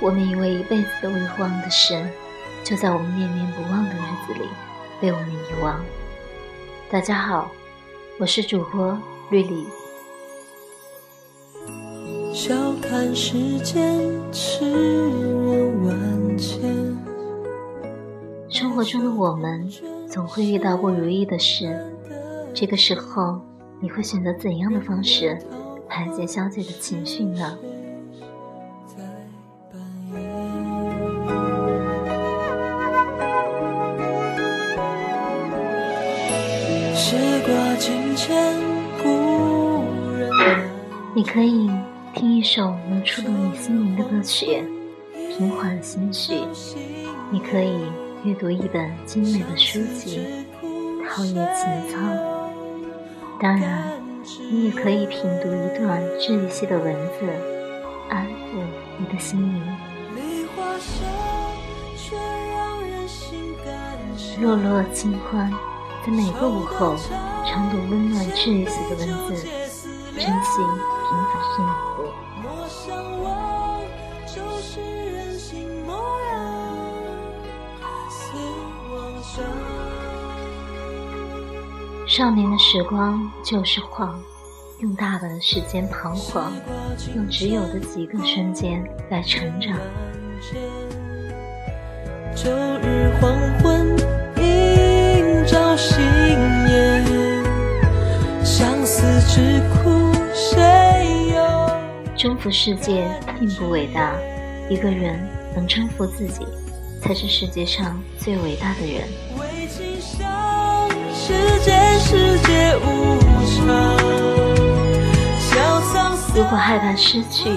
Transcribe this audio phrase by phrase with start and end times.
[0.00, 2.00] 我们以为一辈子都会忘的事，
[2.62, 4.48] 就在我们念念不忘的日子里
[5.00, 5.80] 被我们遗忘。
[6.90, 7.50] 大家好，
[8.18, 8.98] 我是主播
[9.30, 9.66] 绿丽。
[12.32, 16.96] 笑看世间痴人万千。
[18.48, 19.68] 生活中的我们
[20.08, 21.76] 总会遇到不如意的事，
[22.52, 23.40] 这个时候
[23.80, 25.38] 你会选择怎样的方式
[25.88, 27.56] 排解消极的情绪呢？
[41.16, 41.68] 你可以
[42.14, 44.62] 听一首能触动你心灵的歌曲，
[45.36, 46.46] 平缓心绪；
[47.30, 47.86] 你可以
[48.22, 50.20] 阅读一本精美的书籍，
[51.08, 51.98] 陶冶情操；
[53.40, 53.82] 当然，
[54.48, 57.26] 你也可以品读一段治愈系的文字，
[58.10, 58.62] 安抚
[58.98, 59.60] 你的心灵。
[64.40, 65.50] 落落清欢，
[66.06, 66.96] 在每个午后，
[67.46, 69.34] 常读温暖治愈系的文字，
[70.14, 70.58] 珍惜。
[71.06, 71.84] 平凡生活。
[82.06, 84.22] 少年的时光就是晃，
[84.80, 86.52] 用大把的时间彷徨，
[87.14, 89.76] 用只有的几个瞬间来成长。
[92.34, 92.50] 周
[92.82, 93.96] 日黄昏，
[102.16, 103.06] 征服世界
[103.38, 104.14] 并不伟大，
[104.70, 105.20] 一个人
[105.54, 106.46] 能征服自己，
[107.02, 109.08] 才是世界上最伟大的人。
[116.34, 117.50] 如果害怕失去，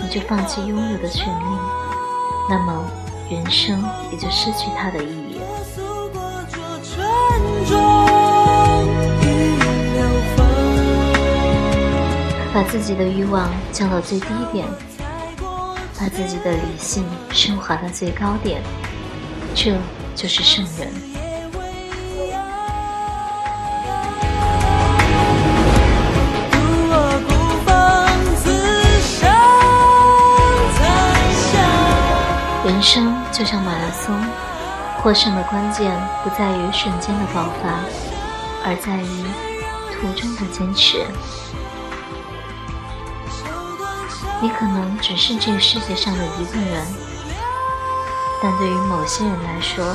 [0.00, 1.44] 你就放弃拥有的权利，
[2.48, 2.84] 那么
[3.30, 5.40] 人生也就失去它的意义。
[12.54, 14.66] 把自己的欲望降到最低点，
[15.98, 18.60] 把自己的理性升华到最高点，
[19.54, 19.74] 这
[20.14, 20.92] 就是圣人。
[32.66, 34.14] 人生就像马拉松，
[34.98, 35.90] 获胜的关键
[36.22, 37.80] 不在于瞬间的爆发，
[38.62, 39.24] 而在于
[39.94, 41.06] 途中的坚持。
[44.42, 46.84] 你可能只是这个世界上的一个人，
[48.42, 49.94] 但对于某些人来说，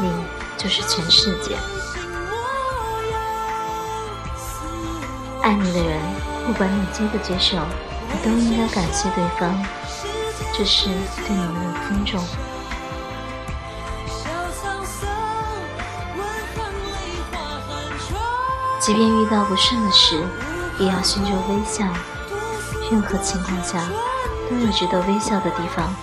[0.00, 0.10] 你
[0.56, 1.54] 就是全世界。
[5.42, 6.00] 爱你的人，
[6.46, 7.58] 不管你接不接受，
[8.10, 9.54] 你都应该感谢对方，
[10.56, 12.24] 这是对你们的尊重。
[18.80, 20.24] 即便遇到不顺的事，
[20.78, 21.84] 也要心中微笑。
[22.90, 23.86] 任何情况下
[24.48, 25.94] 都有值得微笑的地方。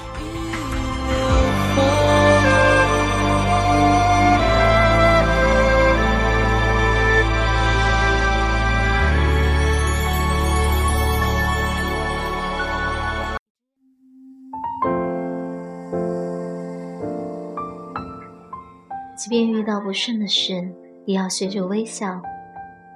[19.18, 20.72] 即便遇到不顺的事，
[21.06, 22.22] 也要学着微笑。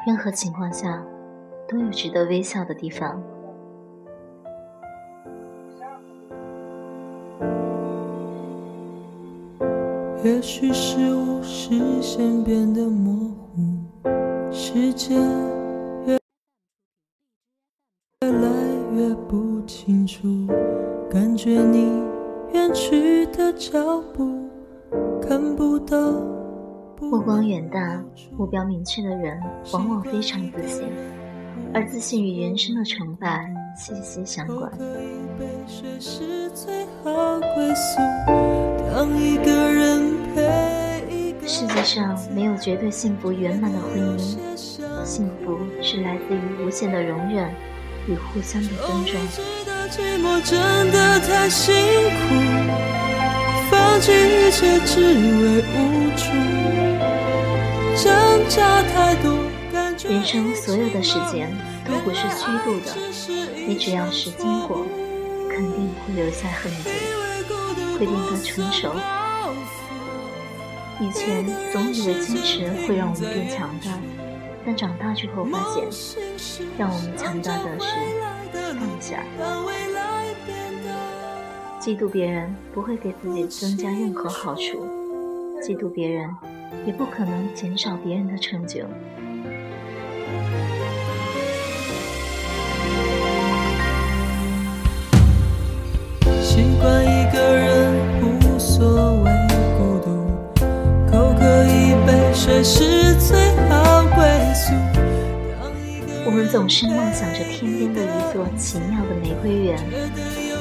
[0.05, 1.03] 任何情况下
[1.67, 3.19] 都有值得微笑的地方。
[10.21, 13.61] 也许是我视线变得模糊，
[14.51, 15.15] 世界
[16.05, 16.17] 越
[18.21, 18.49] 来
[18.93, 20.27] 越不清楚，
[21.09, 22.03] 感觉你
[22.53, 24.49] 远去的脚步
[25.21, 25.97] 看不到。
[27.01, 28.03] 目光远大、
[28.37, 29.41] 目标明确的人，
[29.71, 30.83] 往往非常自信，
[31.73, 34.69] 而自信与人生的成败息息相关。
[35.65, 35.97] 世
[41.79, 44.37] 界上没有绝对幸福圆满的婚姻，
[45.05, 47.49] 幸福是来自于无限的容忍
[48.05, 49.15] 与互相的尊重。
[60.09, 61.49] 人生所有的时间
[61.85, 62.93] 都不是虚度的，
[63.65, 64.85] 你只要是经过，
[65.49, 66.89] 肯定会留下痕迹。
[67.97, 68.93] 会变得成熟。
[71.01, 73.97] 以前总以为坚持会让我们变强大，
[74.65, 75.87] 但长大之后发现，
[76.77, 77.87] 让我们强大的是
[78.77, 79.23] 放下。
[81.79, 84.85] 嫉妒别人不会给自己增加任何好处，
[85.63, 86.29] 嫉妒别人
[86.85, 88.81] 也不可能减少别人的成就。
[96.41, 97.05] 习惯
[106.51, 109.77] 总是梦想着天边的一座奇妙的玫瑰园，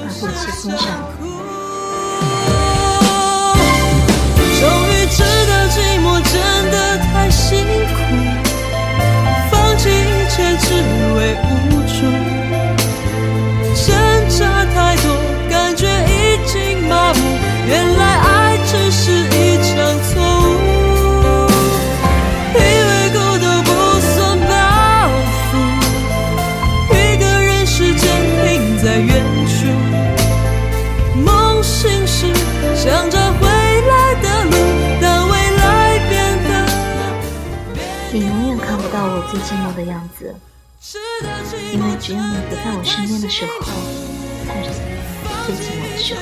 [0.03, 1.38] 而不去欣赏。
[32.79, 34.53] 想着回来的路，
[35.03, 36.15] 但未来变
[36.45, 36.49] 得
[38.13, 40.33] 你永远看不到我最寂寞的样子，
[41.73, 43.67] 因为只有你不在我身边的时候，
[44.47, 44.71] 才是
[45.45, 46.21] 最寂寞的时候。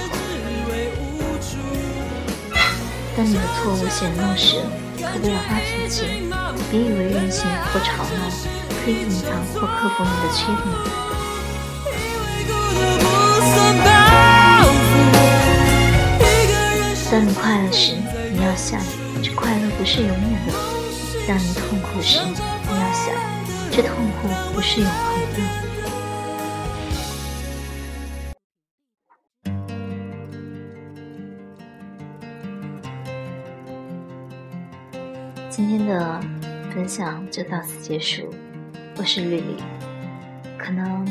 [3.15, 4.57] 当你的错误显露时，
[4.97, 6.07] 可不要发脾气，
[6.71, 8.31] 别以为任性或吵闹
[8.83, 11.06] 可以隐藏或克服你的缺点。
[17.17, 17.95] 当你快乐时，
[18.31, 18.79] 你要想，
[19.23, 20.53] 这快乐不是永远的；
[21.27, 23.15] 当你痛苦时，你要想，
[23.71, 25.39] 这痛苦不是永恒的。
[35.49, 36.21] 今天的
[36.75, 38.29] 分享就到此结束，
[38.99, 39.57] 我是绿绿。
[40.59, 41.07] 可能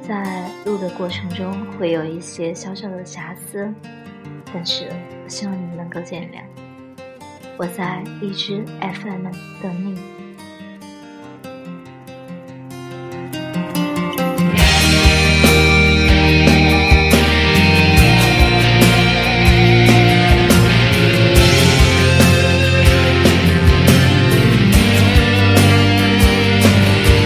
[0.00, 3.70] 在录的过程中会有一些小小的瑕疵，
[4.54, 4.90] 但是
[5.28, 6.42] 希望你们能够见谅。
[7.56, 9.28] 我在荔枝 FM
[9.62, 10.27] 等你。